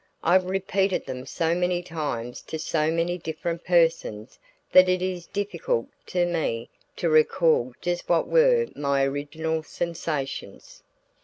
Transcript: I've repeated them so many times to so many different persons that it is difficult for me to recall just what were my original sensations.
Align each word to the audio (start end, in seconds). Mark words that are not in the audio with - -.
I've 0.23 0.45
repeated 0.45 1.05
them 1.05 1.27
so 1.27 1.53
many 1.53 1.83
times 1.83 2.41
to 2.47 2.57
so 2.57 2.89
many 2.89 3.19
different 3.19 3.63
persons 3.63 4.39
that 4.71 4.89
it 4.89 4.99
is 4.99 5.27
difficult 5.27 5.89
for 6.07 6.25
me 6.25 6.71
to 6.95 7.07
recall 7.07 7.75
just 7.81 8.09
what 8.09 8.27
were 8.27 8.65
my 8.75 9.03
original 9.03 9.61
sensations. 9.61 10.81